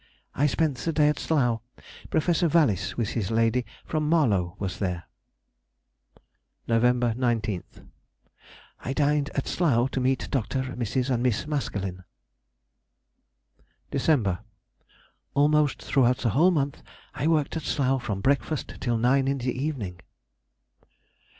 _—I 0.35 0.47
spent 0.47 0.77
the 0.79 0.91
day 0.91 1.09
at 1.09 1.19
Slough. 1.19 1.61
Professor 2.09 2.47
Valis, 2.47 2.97
with 2.97 3.09
his 3.09 3.29
lady, 3.29 3.67
from 3.85 4.09
Marlow, 4.09 4.55
was 4.57 4.79
there. 4.79 5.03
November 6.67 7.13
19th.—I 7.19 8.93
dined 8.93 9.29
at 9.35 9.45
Slough 9.47 9.91
to 9.91 9.99
meet 9.99 10.27
Dr., 10.31 10.63
Mrs., 10.75 11.11
and 11.11 11.21
Miss 11.21 11.45
Maskelyne. 11.45 12.03
December.—Almost 13.91 15.79
throughout 15.83 16.17
the 16.17 16.31
whole 16.31 16.49
month 16.49 16.81
I 17.13 17.27
worked 17.27 17.55
at 17.55 17.61
Slough 17.61 18.01
from 18.01 18.21
breakfast 18.21 18.73
till 18.81 18.97
nine 18.97 19.27
in 19.27 19.37
the 19.37 19.53
evening. 19.55 19.99